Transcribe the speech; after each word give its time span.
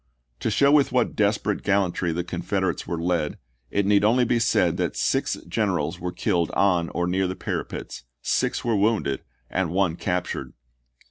To 0.39 0.49
show 0.49 0.71
with 0.71 0.91
what 0.91 1.15
desperate 1.15 1.61
gal 1.61 1.81
lantry 1.83 2.11
the 2.11 2.23
Confederates 2.23 2.87
were 2.87 2.99
led, 2.99 3.37
it 3.69 3.85
need 3.85 4.03
only 4.03 4.25
be 4.25 4.39
said 4.39 4.77
that 4.77 4.97
six 4.97 5.35
generals 5.47 5.99
were 5.99 6.11
killed 6.11 6.49
on 6.55 6.89
or 6.89 7.05
near 7.05 7.27
the 7.27 7.35
parapets, 7.35 8.01
six 8.23 8.65
were 8.65 8.75
wounded, 8.75 9.21
and 9.47 9.69
one 9.69 9.95
captured. 9.95 10.53